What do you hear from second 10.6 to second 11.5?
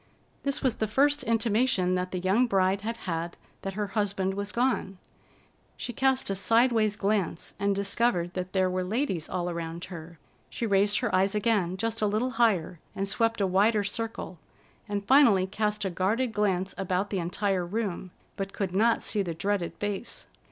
raised her eyes